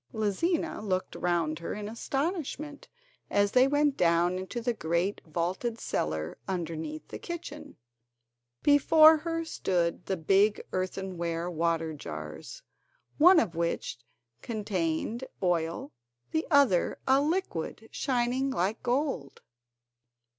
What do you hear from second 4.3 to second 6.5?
into the great vaulted cellar